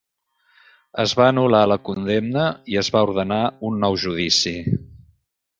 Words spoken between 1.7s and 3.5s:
la condemna i es va ordenar